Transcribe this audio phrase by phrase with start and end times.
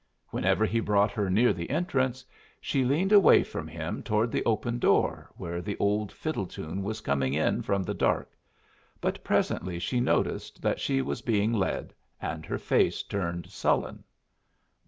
[0.31, 2.25] Whenever he brought her near the entrance,
[2.59, 7.01] she leaned away from him toward the open door, where the old fiddle tune was
[7.01, 8.35] coming in from the dark.
[8.99, 14.03] But presently she noticed that she was being led, and her face turned sullen.